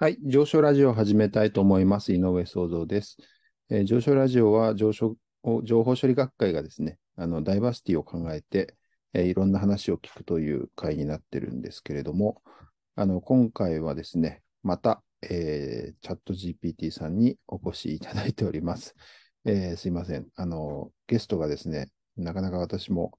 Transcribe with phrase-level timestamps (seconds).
[0.00, 2.12] はい、上昇ラジオを始めたいと思います。
[2.12, 3.16] 井上創造です。
[3.68, 5.16] えー、上昇ラジオは上昇
[5.64, 8.76] 情報処理学会がですね、あのダイバーシティを考えて、
[9.12, 12.40] えー、いろんな話を聞くという会になってるんですけれども、
[12.94, 18.94] あの今回はですね、また、えー、チャット GPT さんにお越しいただいております。
[19.46, 20.28] えー、すいません。
[20.36, 23.18] あの、ゲストがですね、なかなか私も、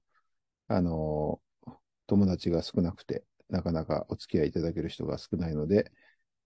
[0.66, 1.42] あの、
[2.06, 5.92] 友達が少なくて、なかなかお付き合いいただける人が少ないので、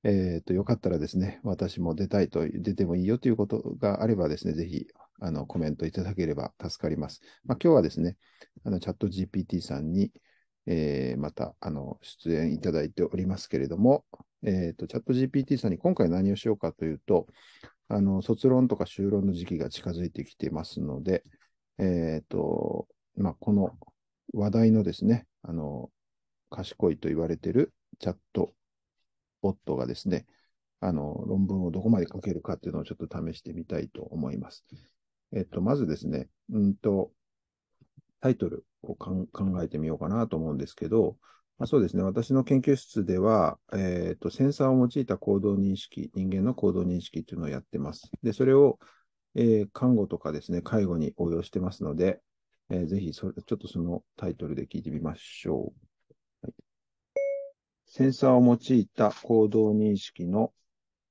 [0.04, 4.86] えっ、ー、と、よかったらですね、私も出たいと、出てもいいよということがあればですね、ぜひ、
[5.18, 7.22] あの、コメントいただければ助かります。
[7.44, 8.18] まあ、今日はですね、
[8.64, 10.12] あの、チャット GPT さんに、
[10.66, 14.04] えー、また、あの、出演いただいておりますけれども、
[14.42, 17.26] えっ、ー、と、チャット GPT さんに今回何をしようかというと、
[17.88, 21.24] あの、卒論とか修論の時期が近づいてきてますので、
[21.78, 23.70] えっ、と、まあ、この
[24.34, 25.90] 話題のですね、あの、
[26.50, 28.52] 賢いと言われているチャット
[29.44, 30.24] ボットがですね、
[30.80, 34.64] あの、論文をどこまで書けるかっていうのをちょっと試してみたいと思います。
[35.32, 37.10] えっと、まずですね、うんと、
[38.20, 39.28] タイトルを考
[39.62, 41.18] えてみようかなと思うんですけど、
[41.58, 48.10] まあ、そうですね、私の研究室では、えっと、センサーを用いた行動認識、人間の行動認識っていうのをやってます。
[48.22, 48.78] で、それを、
[49.34, 52.20] えー、看護とかですね、介護に応用してますので、
[52.70, 55.93] えー、ぜひそれ、ちょっとそのタイトルで聞いてみましょう。
[57.96, 60.52] センサーを用いた行動認識の、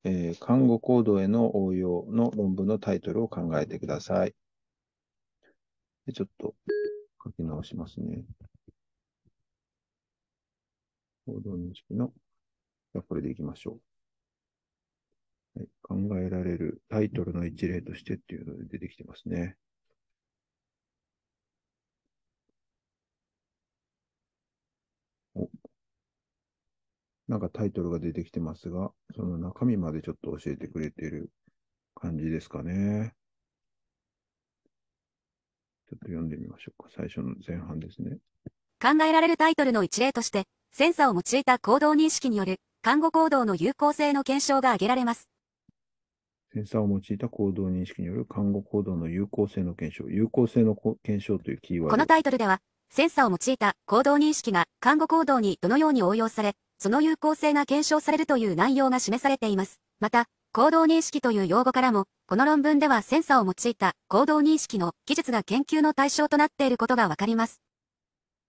[0.04, 4.36] えー、看護行動への応用の論文のタイトルを考えてください。
[6.06, 6.56] でちょっと
[7.24, 8.26] 書き直しますね。
[11.26, 12.12] 行動認識の、
[12.94, 13.80] じゃこれでいきましょ
[15.56, 15.70] う、はい。
[15.82, 19.56] 考えられるタイトルの一例としてっていうので出てきてますね。
[27.28, 31.30] なんかタイトルが出てきてますが、その中身までちょっと教えてくれている
[31.96, 33.14] 感じですかね。
[35.90, 36.90] ちょっと読んでみましょうか。
[36.96, 38.18] 最初の前半ですね。
[38.82, 45.30] 考えられるタイトルの一例として、センサーを用いた行動認識による看護行動の有効性の検証が挙げられます。
[46.54, 50.10] センサーを用いた行動認識による看護行動の有効性の検証。
[50.10, 51.92] 有効性の検証というキーワード。
[51.92, 59.80] このタイトルでは、センサーを用いた行動認識が看護行動にどのように応用され、その有効性が検証されるという内容が示されています。
[60.02, 67.62] また、行動認識という用語からも、この論文ではセンサーを用いた行動認識の技術が研究の対象となっていることがわかります。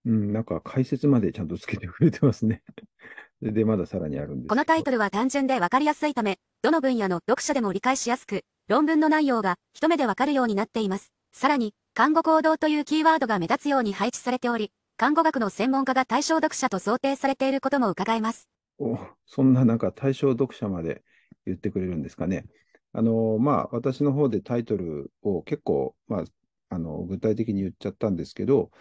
[0.05, 2.61] うん、なんか解説までちゃんとつけてくれてますね。
[3.41, 11.13] で、まださらにあるんですこのタイトルは単純でわかりやすいため、どの分野の読者でも理解しやすく、論文の内容が一目でわかるようになっています。
[11.31, 18.47] さらに、看護行動というキーワードが目立つように配置されており、看護学の専門家が対象読者と想定されていることも伺えます。
[18.79, 21.03] おそんななんか対象読者まで
[21.45, 22.45] 言ってくれるんですかね。
[22.93, 26.23] あの、まあ、私の方でタイトルを結構、まあ、
[26.69, 28.71] あの、具体的に言っちゃったんですけど、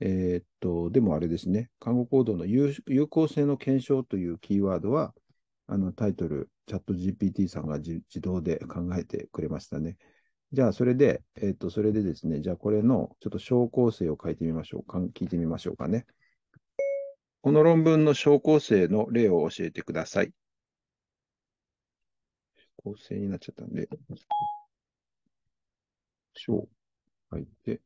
[0.00, 2.74] えー、っと、でもあれですね、看護行動の有
[3.08, 5.14] 効性の検証というキーワードは、
[5.68, 9.98] あのタイトル、チャット GPT さんが自動で考えてくれましたね。
[10.52, 14.98] じゃあ、それで、えっ、と、それでですね、じゃあ、これのちょっと小構成を書いてみましょうか。
[14.98, 16.06] 聞いてみましょうかね。
[17.42, 20.32] この論文の小構成の例を教えてください。
[22.76, 23.88] 構成になっちゃったんで、
[26.32, 26.66] 小
[27.30, 27.82] 書いて、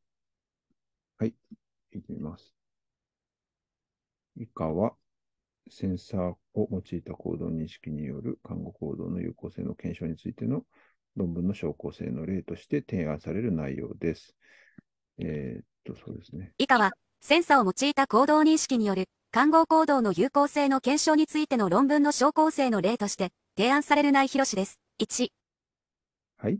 [1.17, 1.33] はい、
[1.91, 2.55] いてみます。
[4.37, 4.95] 以下は、
[5.69, 10.63] センサーを用いた行動認識による看護行動の有効性の検証についての
[11.15, 14.35] 論文の証拠性の例として提案される内容です。
[15.19, 16.53] えー、っと、そうですね。
[16.57, 24.79] 以下は、センサーを用いた行動認識による看護行動の有効性の検証についての論文の証拠性の例として提案される内広しです。
[25.01, 25.29] 1。
[26.37, 26.59] はい。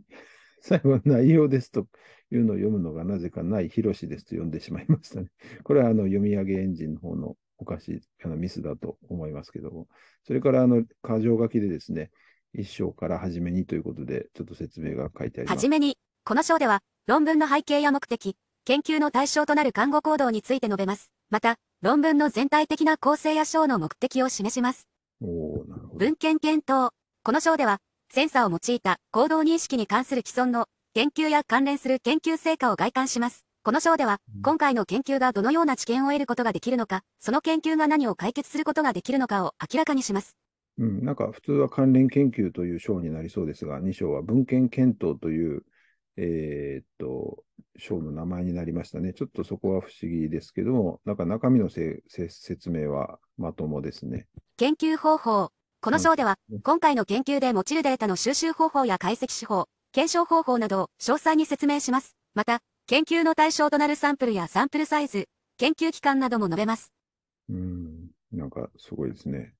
[0.60, 1.86] 最後、内容ですと
[2.30, 5.28] いうのを読むのがなぜかない広しですと読んでしまいましたね。
[5.62, 9.86] これはあの読み上げエンジンの方のおかしいあのミスだと思いますけども、
[10.24, 12.10] それからあの箇条書きでですね、
[12.54, 15.56] 一章から初めにということで、ちょっと説明が書いてあります。
[15.56, 21.10] 初めに、この章では、論文の背景や目的、研究の対象となる看護行動について述べます。
[21.30, 24.88] また、論文の全体的な構成や章の目的を示します。
[25.20, 26.92] 文献検討。
[27.22, 27.78] この章では、
[28.12, 33.44] センサーを用いた行動認識に関する既存の研究や関連する研究成果を外観します。
[33.64, 40.36] この章では、今回の研究がどのような知見を得ることができるのか、その研究が何を解決することができるのかを明らかにします。
[40.78, 45.64] うん、なんか普通は関連研究という章になりそうですが、2章は文献検討という、
[46.16, 47.44] えー、っと、
[47.78, 49.12] 章の名前になりましたね。
[49.12, 54.26] ちょっとそこは不思議ですけども、なんか中身のせ説明はまともですね。
[54.56, 55.50] 研究方法。
[55.80, 62.16] この章では、今回の研究で用いるデータの収集方法や解析手法、検証方法などを詳細に説明します。
[62.34, 65.28] また、研究の対象となるサンプルやサンプルサイズ、
[65.58, 66.92] 研究期間なども述べます。
[67.48, 69.52] うん、なんかすごいですね。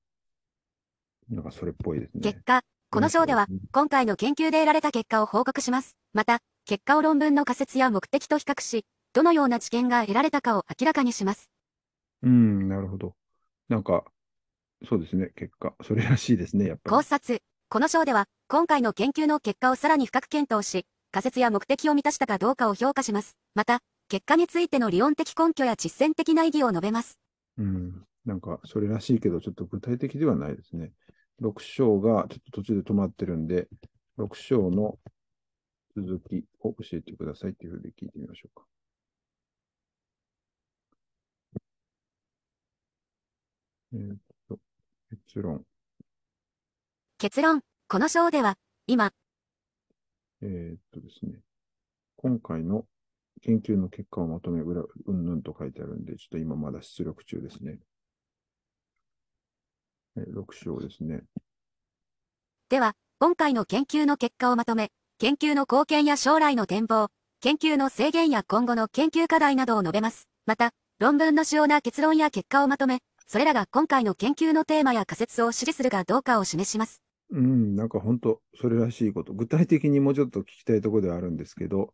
[1.29, 2.21] なんかそれっぽいですね。
[2.21, 2.61] 結果、
[2.91, 5.97] この章では、今回の研究で得られた結果を報告します。
[6.13, 11.49] また、結果を論文の仮説や目的と比較し、どのような知見が得られたかを明らかにします。
[12.23, 13.15] うん、なるほど。
[13.69, 14.05] なんか、
[14.87, 15.73] そうですね、結果。
[15.83, 16.95] それらしいですね、やっぱり。
[16.95, 17.39] 考察。
[17.69, 23.35] この章では、今回の研究の結果をさらに深く検討し、仮説や目的を満たしたかどうかを評価します。
[23.55, 23.79] また、
[24.09, 27.19] 結果についての理論的根拠や実践的な意義を述べます。
[27.57, 28.05] うん。
[28.25, 30.91] なんか、それらしいけど、ちょっと具体的ではないですね。
[31.41, 33.67] 6章がちょっと途中で止まってるんで、
[34.17, 34.97] 6章の
[35.95, 38.65] 続きを教えてくださいっていうふうに聞いてみましょうか。
[43.93, 44.17] えー、っ
[44.49, 44.59] と、
[45.09, 45.63] 結論。
[47.17, 47.61] 結論。
[47.87, 48.57] この章では、
[48.87, 49.13] 今。
[50.41, 51.39] えー、っとですね。
[52.17, 52.85] 今回の
[53.41, 57.79] 研究の結果をまとめ、裏、うんぬんと書いてあるんで、ちょっと今まだ出力中ですね。
[60.17, 61.21] 6章ですね。
[62.69, 64.89] では、今回の研究の結果をまとめ、
[65.19, 67.09] 研究の貢献や将来の展望、
[67.41, 70.27] 研究の制限や今後の研究課題などを述べます。
[70.45, 77.01] また、論文の主要な結論や結果をまとめ、それらが今回の研究のテーマや仮説を支持するかどうかを示します。
[77.31, 79.33] うん、なんか本当、それらしいこと。
[79.33, 81.93] 具体的にもうちょっと聞きたいところではあるんですけど、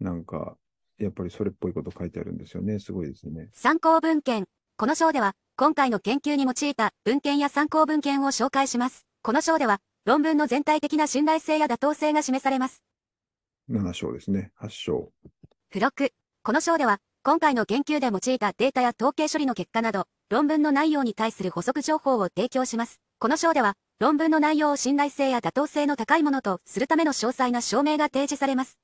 [0.00, 0.56] なんか、
[0.98, 2.78] やっぱりそれっぽいこと書いてあるんですよね。
[2.78, 3.48] すごいですね。
[3.54, 4.46] 参考文献。
[4.78, 9.06] この章では、今回の研究に用いた文献や参考文献を紹介します。
[9.22, 12.82] この章では、論文の全体的な信頼性や妥当性が示されます。
[13.70, 14.52] 7章ですね。
[14.60, 15.12] 8章。
[15.70, 16.10] 付録。
[16.42, 23.00] この章では、今回の研究で用いたデータや統計処理の結果など、論文の内容に対する補足情報を提供します。
[23.18, 28.76] この章では、論文の内容を信頼性や妥当性の高いものとするための詳細な証明が提示されます。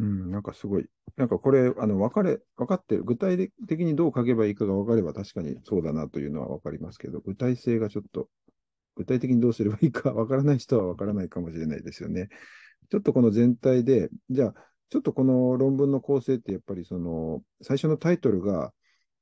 [0.00, 0.86] うん、なんかすごい。
[1.16, 3.04] なんかこれ、あの、分かれ、分かってる。
[3.04, 8.28] 具体的にどう書けばいいかが分かれば確かにそうだなというのは分かりますけど、具体性がちょっと、
[8.96, 12.28] 具体的にどうすればいいか分からない人は分からないかもしれないですよね。
[12.90, 14.54] ちょっとこの全体で、じゃあ、
[14.88, 18.72] ちょっとこの論文の構成ってやっぱりその、最初のタイトルが、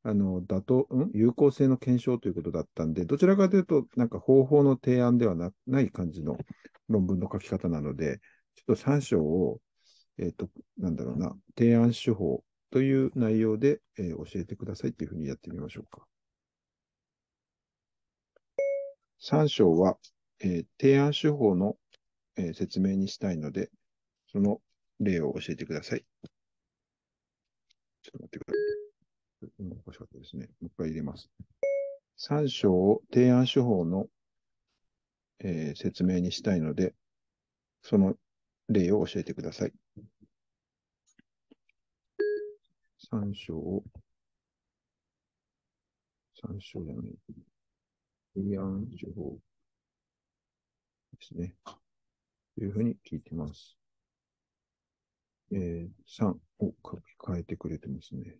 [0.04, 1.10] あの、妥当、ん？
[1.12, 6.38] 有効性の検証ということだったんで、どちらかというと、なんか方法の提案ではなない感じの
[6.88, 8.20] 論文の書き方なので、
[8.54, 9.60] ちょっと3章を
[10.18, 10.48] えっ、ー、と、
[10.78, 16.06] なんだろうな、提案手法という内容で、えー、教えてくださいっていうふうにやってみましょうか。
[19.20, 19.96] 3章は、
[20.40, 21.76] えー、提案手法の、
[22.36, 23.70] え、説明にしたいので、
[24.30, 24.60] その
[25.00, 26.04] 例を教えてください。
[28.02, 29.72] ちょっと待ってください。
[29.72, 30.46] おかしかったですね。
[30.60, 31.30] もう一回入れます。
[32.18, 34.06] 3章を提案手法の、
[35.40, 36.94] え、説明にしたいので、
[37.82, 38.14] その
[38.68, 39.72] 例を教えてください。
[43.10, 43.82] 参照、
[46.34, 47.14] 参照じゃない。
[48.34, 49.38] 提案手法
[51.12, 51.54] ですね。
[51.64, 53.76] というふうに聞いてます。
[55.52, 58.36] えー、3を書き換えてくれてますね。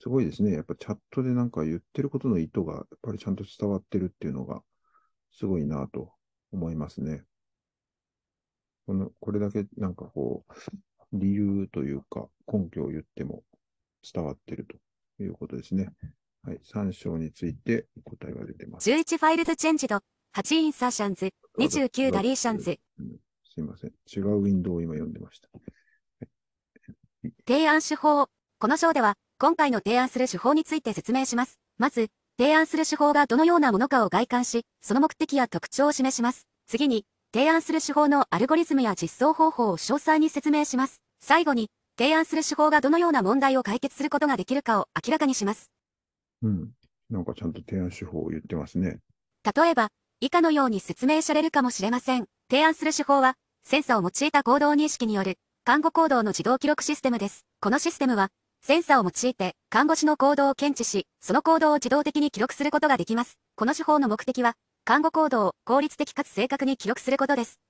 [0.00, 0.52] すごいですね。
[0.52, 4.62] やっぱチャットでなんか言ってることの意図がやっぱりちゃんと伝わってるっていうのが
[5.30, 6.12] すごいなと
[6.50, 7.24] 思いますね。
[8.86, 10.52] この、これだけなんかこう、
[11.12, 13.42] 理由というか根拠を言っても
[14.12, 15.90] 伝わっているということですね。
[16.42, 16.60] はい。
[16.64, 18.90] 3章について答えが出てます。
[18.90, 20.00] 11 files changed、8
[20.34, 22.78] insertions、29 deletions。
[23.44, 23.90] すいません。
[23.90, 25.48] 違うウィンドウを今読んでました。
[27.46, 28.28] 提案手法。
[28.58, 31.60] この章では、今回の提案する手法について説明します。
[31.76, 32.08] まず、
[32.38, 36.46] 提案する手法がどのようなものかを概観し、その目的や特徴を示します。
[36.66, 41.00] 次に、提案する手法のアルゴリズムや実装方法を詳細に説明します。
[41.22, 45.70] 最後に、提案する手法がどのような問題を解決することができるかを明らかにします。
[46.42, 46.72] うん。
[47.08, 48.98] なんかちゃんと提案手法を言ってますね。
[49.56, 49.88] 例えば、
[50.20, 52.26] 以下のように説明されるかもしれません。
[52.50, 53.34] 提案する手法は、
[53.64, 57.46] センサを用いた行動認識による、看護行動の自動記録システムです。
[57.60, 58.28] このシステムは、
[58.60, 63.38] センサを用いて、看護師の行動を検知し、その行動を自動的に記録することができます。
[63.56, 67.60] この手法の目的は、看護行動を効率的かつ正確に記録することです。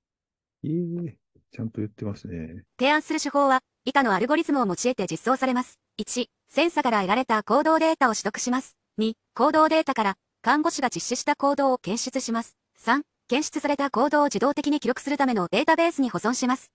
[0.64, 1.12] ええー、
[1.50, 2.64] ちゃんと言ってますね。
[2.78, 5.78] 提案する手法は、以下のアルゴリズムを用いて実装されます。
[6.00, 8.78] 1、センサから得られた行動データを取得します。
[8.98, 12.56] 2、行動データから看護師が実施した行動を検出します。
[12.80, 16.72] 3、検出された行動を自動的に記録するためのデータベースに保存します。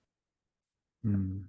[1.04, 1.46] うん。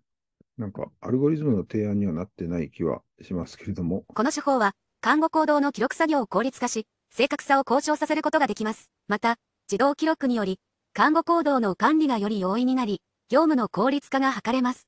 [0.57, 4.05] なんか、アルゴリズムの提案にはなってない気はしますけれども。
[4.15, 8.91] この手法は、看護行動の記録作業を効率化し、正確さを向上させることができます。
[9.09, 9.37] また、
[9.71, 10.61] 自動記録により、
[10.93, 14.87] 看護行動の管理がより容易になり、業務の効率化が図れます。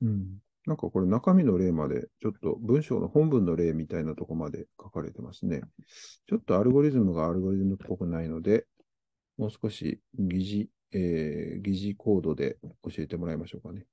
[0.00, 0.38] うん。
[0.66, 5.60] なんかこれ中身の例まで、ちょっと文章の本文の例みたいなとこまで書かれてますね。
[6.28, 8.66] ちょっとアルゴリズムがアルゴリズムっぽくないので、
[9.38, 13.84] もう少し疑似、えー、疑似コードで教えてもらいましょうかね。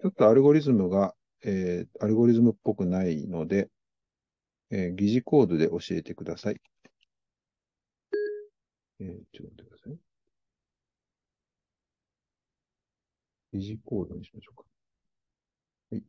[0.00, 1.14] ちょっとアルゴリズムが、
[1.44, 3.68] えー、アルゴリズムっぽくないので、
[4.70, 6.60] えー、疑似コードで教えてください。
[9.00, 9.98] えー、ちょっと待ってください。
[13.52, 14.64] 疑似コードにしましょうか。
[15.90, 16.02] はい。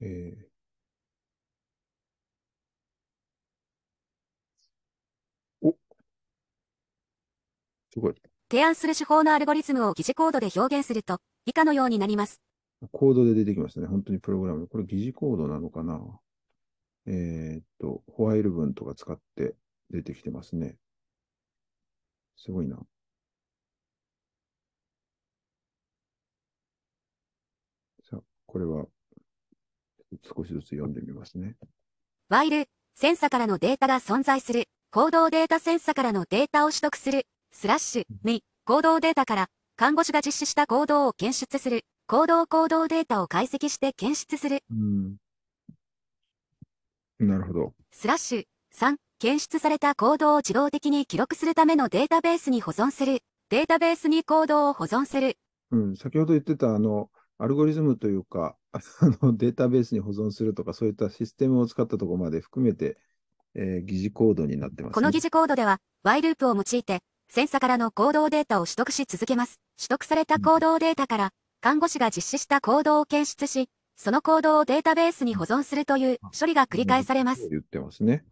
[0.00, 5.76] えー、お
[7.92, 8.14] すごい。
[8.50, 12.45] 提案する手法のアルゴリズムを疑似コードで表現すると、以下のようになります。
[12.92, 13.86] コードで出てきましたね。
[13.86, 14.68] 本当にプログラム。
[14.68, 16.00] これ疑似コードなのかな？
[17.06, 19.54] えー、っと、ホワイル文とか使って
[19.90, 20.76] 出てきてますね。
[22.36, 22.76] すごいな。
[28.10, 28.86] さあ、これは
[30.22, 31.56] 少しずつ読んでみますね。
[32.28, 34.64] ワイル、センサからのデータが存在する。
[34.90, 37.26] 行動データセンサからのデータを取得する。
[37.52, 41.84] スラッシュ、に、行動データから看護師が実施した行動を検出する。
[42.08, 44.62] 行動行動データを解析して検出する。
[44.70, 45.16] うん。
[47.18, 47.72] なるほど。
[47.90, 48.44] スラッシュ、
[48.74, 53.22] 3、検出された行動を自動的に記録するためのデータベースに保存する。
[53.48, 55.36] データベースに行動を保存する。
[55.72, 58.78] うん、先ほど言ってた、あの、アルゴリズムというか、あ
[59.22, 62.98] のデータベースに保存するとか、そういったシステムを使ったところまで含めて、
[63.56, 69.58] えー、疑似コードになってます、ね、この疑似コードでは、Y ループを用いて、センサからの行動データを取得し続けます。
[69.76, 71.30] 取得された行動データから、
[71.66, 77.48] 看護師が実施した行動を検出し、その行動をデータベースに保存するという処理が繰り返されます。
[77.50, 78.24] 言ってますね。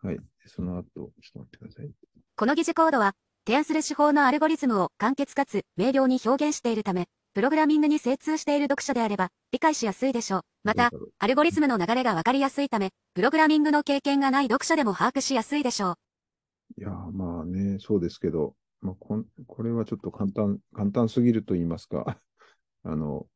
[0.00, 0.18] はい。
[0.46, 1.90] その後、ちょっと待ってください。
[2.36, 3.14] この疑似コードは、
[3.44, 10.42] 提案する手法のアルゴリズムを簡潔かつ明瞭に表現しているため、プログラミングに精通している読者であれば理解しやすいでしょう。
[10.62, 15.96] また、アルゴリズムの流れがわかりやすいため、プログラミングの経験がない読者でも把握しやすいでしょ
[16.78, 16.80] う。
[16.80, 22.20] いやまあね、そうですけど、まあ、ここれはちょっと簡単、簡単すぎると言いますか、
[22.84, 23.26] あの、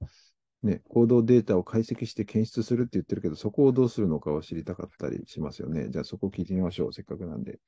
[0.62, 5.88] ね、行動データを解析して検出するって言ってるけど、そこをどうするのかを知りたかったりしますよね。
[5.90, 6.92] じゃあそこを聞いてみましょう。
[6.92, 7.58] せっかくなんで。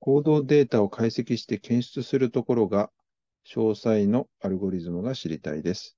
[0.00, 2.92] 行動データを解析して検出するところが、
[3.46, 5.96] 詳細のアルゴリズムが知りたいです。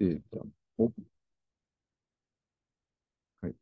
[0.00, 0.38] データ
[0.82, 0.92] を、
[3.40, 3.54] はい。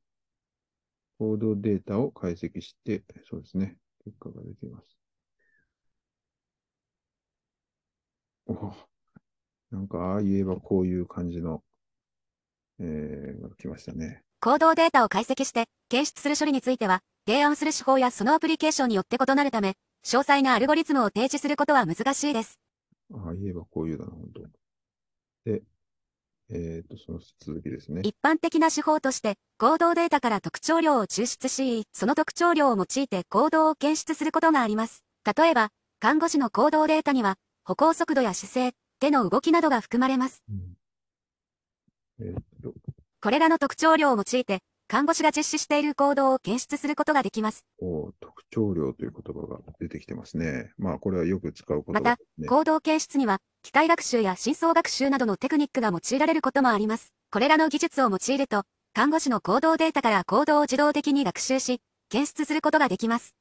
[1.19, 3.77] 行動データを解析して、そうですね。
[4.05, 4.97] 結果が出ています。
[8.36, 8.36] お
[9.71, 11.63] なんか、ああ言えばこういう感じの、
[12.79, 14.23] えー、が来ましたね。
[14.41, 19.75] 行動データを解析して検出する処理については、提案する手法やそのアプリケーションによって異なるため、
[20.05, 22.61] 詳細なアルゴリズムを提示することは難しいです。
[23.13, 24.43] ああ、言えばこういうだな、本当
[25.51, 25.63] で、
[26.51, 28.03] えっ、ー、と、その続きですね。
[28.05, 35.05] 一般的な手法として、行動データから特徴量を抽出し、その特徴量を用いて行動を検出することがあります。
[35.37, 37.37] 例えば、看護師の行動データには、
[37.69, 40.41] 歩行速度や姿勢、手の動きなどが含まれます。
[40.49, 42.37] うん。
[43.21, 47.67] これらの特徴量を用いて、看護師が実施している行動を検出することができます。
[47.81, 50.71] お特徴量という言葉が出てきてますね。
[50.79, 57.13] まあ、これはよく使う言葉、ね、また、行動検出には、機械学習や深層学習などのテクニックが用いられることもあります。
[57.33, 58.63] これらの技術を用いると、
[58.95, 61.81] 看護師の行動データから行動を自動的に学習し、
[62.11, 63.35] 検出することができます。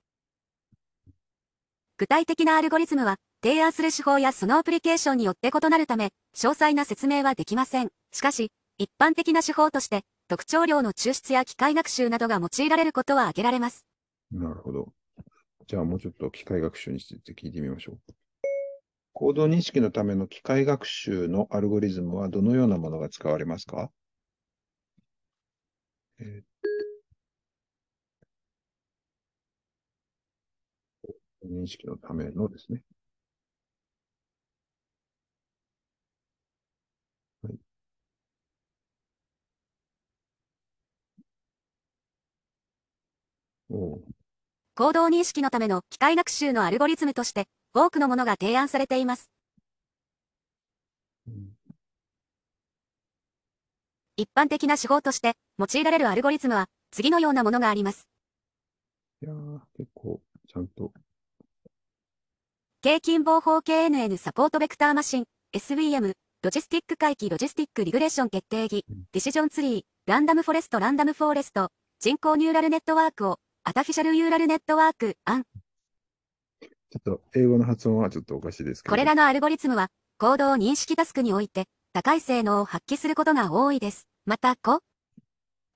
[1.98, 7.90] 具体的なアルゴリズムは、提案する手法やそのアプリケーションによって異なるため、詳細な説明はできません。
[8.12, 13.86] しかし、一般的な手法として、特徴量の抽出や機械学習などが用いられることは挙げられます。
[14.32, 14.92] なるほど。
[15.68, 18.14] じゃあもうちょっと機械学習について聞いてみましょう。
[19.14, 23.92] 行動認識のための機械学習のアルゴリズムはどのようなものが使われますか、
[26.18, 32.82] えー、認識のためのですね。
[44.76, 49.30] 行動認識のための機械学習のアルゴリズムとして、多くのものが提案されています。
[54.18, 58.08] 一般的な手法として用いられるアルゴリズムは次のようなものがあります。
[59.22, 60.94] いやー、結構ちゃんと。
[62.82, 66.14] k近傍法 KNN サポートベクターマシン SVM、
[66.44, 75.44] ロジスティック回帰 logistic regression 決定木、decision tree、ランダムフォレスト random forest、人工ニューラルネットワークを、 artificial neural network、ANN。
[75.44, 76.68] ちょ
[77.00, 78.92] っと英語の発音はちょっとおかしいですけど。
[78.92, 79.88] これらのアルゴリズムは、
[80.20, 84.08] 行動認識タスクにおいて、高い性能を発揮することが多いです。
[84.28, 84.82] また、こ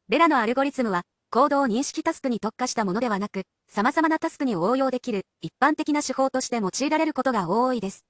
[0.08, 8.06] れらのアルゴリズムは、行動認識タスクに特化したものではなく、様々なタスクに応用できる一般的な手法として用いられることが多いです。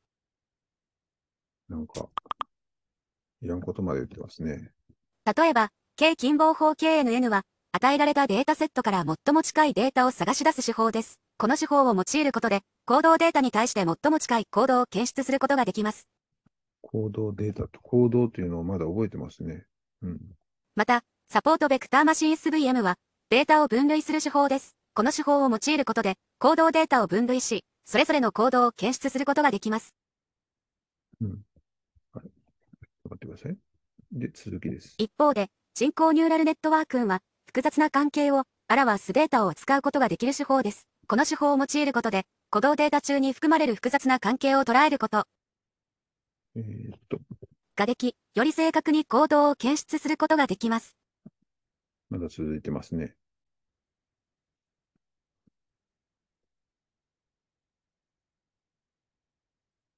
[1.69, 2.09] なんか、
[3.41, 4.71] いらんことまで言ってますね。
[5.38, 11.20] 例えば、K 近傍法 KNN は、与えられたデータセットから最も近いデータを探し出す手法です。
[11.38, 16.08] この手法を用いることで、行動データに対して最も近い行動を検出することができます。
[16.82, 19.66] 行動データと行動というのをまだ覚えてますね。
[20.02, 20.20] うん。
[20.76, 22.96] また、サポートベクターマシン SVM は、
[23.30, 24.76] データを分類する手法です。
[24.96, 29.94] この手法を用いることで、行動データを分類し、それぞれの行動を検出することができます。
[31.22, 31.30] うん。
[32.14, 32.32] はい。
[33.04, 33.58] 待ってください。
[34.12, 34.96] で、続きです。
[34.98, 40.88] 一方で、人工ニューラルネットワークは、複雑な関係を、あらわすデータを使うことができる手法です。
[41.08, 45.24] この手法を用いることで、鼓動データ中に含まれる複雑な関係を捉えること。
[46.56, 47.18] えー、っと。
[47.75, 50.96] ができ、より正確に行動を検出することができます。
[52.12, 53.15] まだ続いてますね。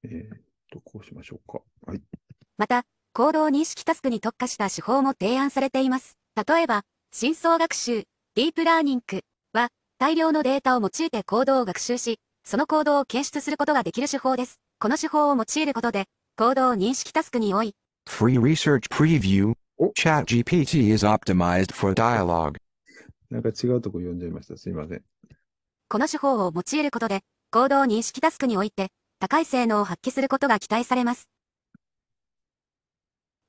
[0.05, 0.39] えー、っ
[0.71, 1.59] と、こうしましょうか。
[1.85, 2.01] はい。
[2.57, 6.15] また、行動認識タスクに特化した手法も提案されています。
[6.47, 8.03] 例えば、深層学習、
[8.35, 9.19] ディープラーニング
[9.51, 9.67] は、
[9.99, 14.61] 大量のデータを用いて行動を学習し、その行動を検出することができる手法です。
[14.79, 16.05] この手法を用いることで、
[16.37, 17.75] 行動認識タスクに多い。
[18.09, 19.51] Free Research Preview
[19.97, 22.55] ChatGPT is optimized for dialogue
[23.29, 24.55] なんか違うとこ読んじゃいました。
[24.55, 25.03] すいません。
[25.89, 27.19] この手法を用いることで、
[27.51, 28.87] 行動認識タスクにおいて、
[29.19, 31.27] 高い性能を発揮することが期待されます。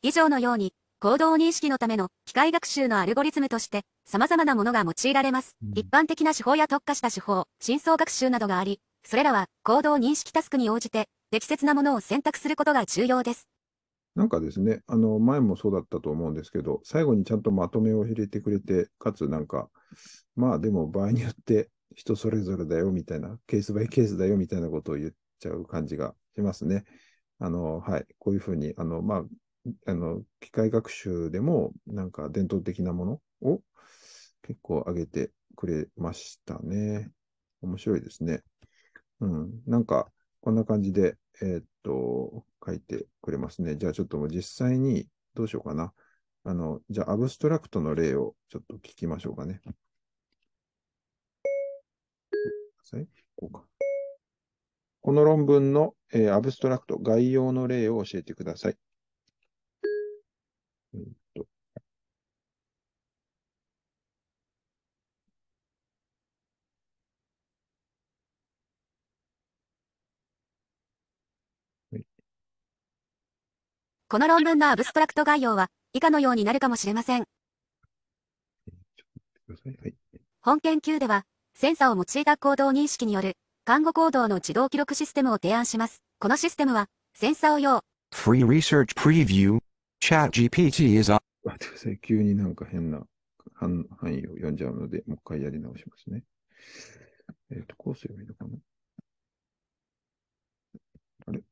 [0.03, 5.57] 以上のように、行動認識のための機械学習のアルゴリズムとして、様々なものが用いられます。
[5.61, 13.49] うん、一般的な手法や特化した手法、深層学習などがあり、それらは行動認識タスクに応じて、適切なものを選択することが重要です。
[14.15, 19.71] なんかですね、あの、前もそうだったと思うんですけど、最後にちゃんとまとめを入れてくれて、かつなんか、
[20.37, 25.11] まあでも場合によって人それぞれだよみたいな、ケースバイケースだよみたいなことを言っ
[25.41, 26.85] ちゃう感じがしますね。
[27.41, 28.07] あの、はい。
[28.21, 29.25] こういうふうに、あの、まあ、
[29.87, 33.63] あの、機械学習でも、なんか伝統的なものを
[34.43, 37.11] 結構上げてくれましたね。
[37.61, 38.43] 面白いですね。
[39.21, 39.63] うん。
[39.67, 43.77] なんか、こんな感じで、えー、っと、書いてくれますね。
[43.77, 45.93] じゃあちょっともう実際にどうしようかな。
[46.45, 49.61] あの、じゃあアブストラクトの例をちょっと聞きましょうかね。
[53.37, 53.65] こうか
[55.01, 58.77] この論文の、えー、アブストラクト、概要の例を教えてください。
[74.09, 77.25] この論文のアブストラクト概要は以下のようになるかもしれません。
[80.43, 81.25] 本研究では、
[81.55, 86.03] センサを用いた行動認識による看護行動の自動記録システムを提案します。
[86.19, 87.81] このシステムは、センサー用。
[88.13, 89.62] Free Research Preview
[90.03, 91.21] ChatGPT is on.
[91.45, 91.99] 待ってください。
[92.03, 93.07] 急になんか変な
[93.55, 96.25] 範囲を読んじゃうので、もう一回やり直しますね。
[97.53, 98.59] えっ、ー、と、こうすればいいのかな？
[101.29, 101.39] あれ？
[101.39, 101.43] ち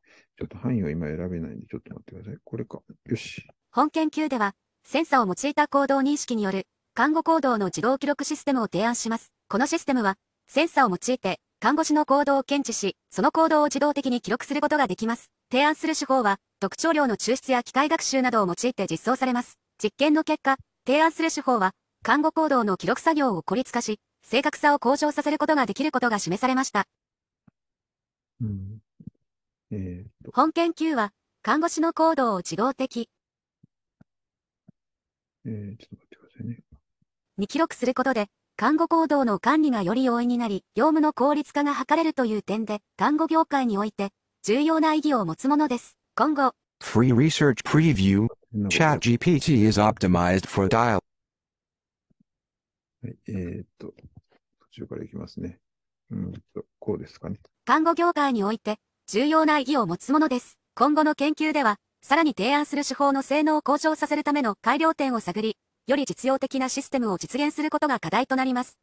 [0.42, 2.38] ょっと範囲を今選べないんで、ちょっと待ってください。
[2.42, 2.80] これか。
[3.04, 3.46] よし。
[3.70, 9.30] 本研究では、センサを用いた行動認識による看護行動の自動記録システムを提案します。
[9.48, 10.16] このシステムは、
[10.48, 15.30] センサを用いて看護師の行動を検知し、その行動を自動的に記録することができます。
[15.52, 19.58] 提案する手法は、特徴量の抽出や機械学習などを用いて実装されます。
[19.76, 26.86] 実験の結果、提案する手法は、看護行動の記録作業を孤立化し、正確さを向上させることができることが示されました。
[28.40, 28.78] うん
[29.70, 33.10] えー、本研究は、看護師の行動を自動的、
[35.44, 35.76] えー。
[37.36, 38.28] に記録することで、
[38.60, 44.10] 看護行動の管理がより容易になり、業務の効率化が図れるという点で、看護業界において、
[44.42, 45.96] 重要な意義を持つものです。
[46.14, 48.26] 今後、Free Research Preview
[48.68, 50.98] ChatGPT is optimized for dial.
[53.02, 55.56] はい、えー、っと、途中からいきますね。
[56.10, 57.38] うんと、こうですかね。
[57.64, 60.58] 看護業界において、重要な意義を持つものです。
[60.74, 65.56] 今後の研究では、さらに提案する手法の性能を向上させるための改良点を探り、
[65.90, 68.78] より実用的なシステムを実現することが課題となります。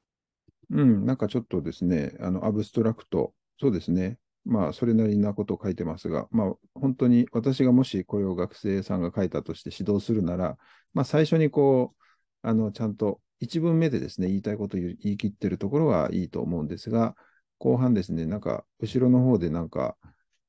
[0.70, 4.18] うん、なんかちょっとですね、あの、アブストラクト、そうですね。
[4.44, 10.58] まあ、それなりなことを書いてますが、まあ、本当に私がもしこれを学生さんが書いたとして指導するなら、
[10.94, 12.04] まあ、最初にこう、
[12.42, 17.16] あの、ちゃんと一文目でですね、言いたいことを言い切ってるところはいいと思うんですが、
[17.58, 19.96] 後半ですね、なんか、後ろの方でなんか、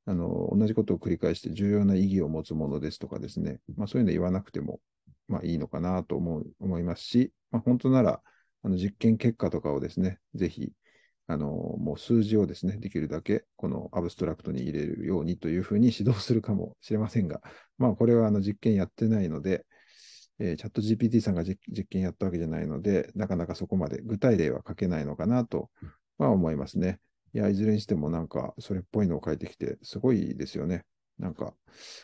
[0.07, 4.81] あの、同じことを繰り返して重要な意義を持つものですとかですね、まあそういうの言わなくても、
[5.29, 8.23] まあいいのかなと思う思いますし、まあ本当なら、
[8.63, 10.73] あの実験結果とかをですね、ぜひ、
[11.27, 17.43] あの、もう数字をですね、できるだけ、このアブストラクトに入れるようにというふうに指導するかもしれませんが、
[17.77, 19.67] まあこれはあの実験やってないので、
[20.41, 25.71] えー、チャット GPT さんが実験やったわけじゃないので、なかなかそこまで具体例は書けないのかなと
[26.17, 27.01] は思いますね。
[27.35, 30.85] いや、いずれにしてもなんか、それっぽいのを書いてきて、すごいですよね。
[31.19, 31.55] なんか、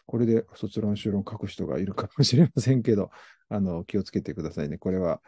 [0.07, 3.11] これで卒論、修論書く人がいるかもしれませんけど、
[3.49, 4.79] あの、気をつけてくださいね。
[4.79, 5.21] これは、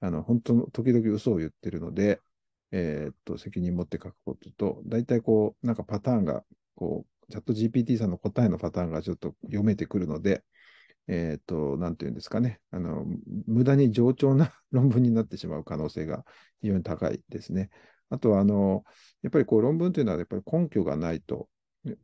[0.00, 2.20] あの、本当の、時々嘘を言ってるので、
[2.72, 10.44] えー、っと、責任持って書くことと、大体こう、なんかパターンが、こう、チャット GPT さんの答えのパターンがちょっと読めてくるので、
[11.08, 12.60] えっ、と、なんていうんですかね。
[12.70, 13.06] あの、
[13.46, 16.24] 無駄に冗長な論文になってしまう可能性が
[16.60, 17.70] 非常に高いですね。
[18.10, 18.84] あとは、あの、
[19.22, 21.48] やっぱりこう論文というのはやっぱり根拠がないと、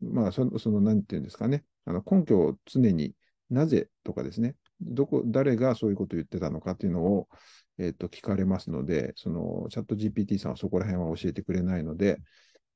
[0.00, 3.14] まあその、その、なんていうんですかね、あの根拠を常に
[3.50, 7.28] なぜとかですね、どこ、誰がそういうことを言ってたのかっていうのを、
[7.78, 12.18] えっ、と、聞かれますので、その、チャット GPT さんはそこら辺は教えてくれないので、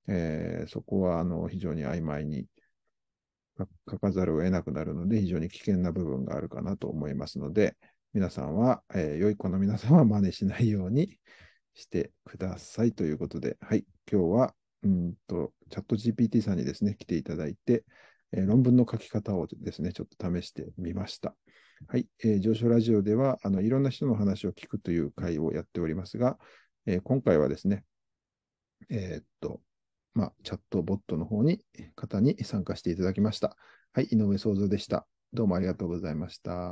[0.09, 2.47] えー、そこは、あの、非常に曖昧に
[3.91, 7.77] 書かざるを得なくなるので、非常に危険な部分があるかなと思いますので、
[8.13, 11.19] 皆さんは、えー、良い子の皆さんは真似しないように、
[11.79, 17.85] してくださいということで、はい、今日は、うんと、チャット GPT さんにですね、来ていただいて、
[18.33, 21.35] えー、論文の書き方をですね、ちょっと試してみました。
[21.87, 26.38] はい、えー、上昇ラジオでは、あの、いろんな人の話を聞くという会をやっておりますが、
[26.87, 27.85] えー、今回はですね、
[28.90, 29.61] えー、っと、
[30.14, 31.62] まあ、チャットボットの方に、
[31.94, 33.57] 方に参加していただきました。
[33.92, 35.07] はい、井上創造でした。
[35.33, 36.66] どうもありがとうございました。